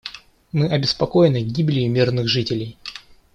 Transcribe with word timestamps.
Мы 0.51 0.67
обеспокоены 0.67 1.43
гибелью 1.43 1.91
мирных 1.91 2.27
жителей. 2.27 2.75